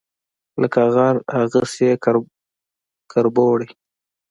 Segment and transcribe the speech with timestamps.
[0.61, 1.93] لکه غر، هغسي یې
[3.11, 3.69] کربوڼی